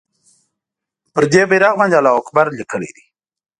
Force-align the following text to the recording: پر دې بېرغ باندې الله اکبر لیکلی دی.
پر 1.13 1.23
دې 1.31 1.41
بېرغ 1.49 1.73
باندې 1.79 1.97
الله 1.97 2.13
اکبر 2.19 2.45
لیکلی 2.59 2.89
دی. 2.95 3.05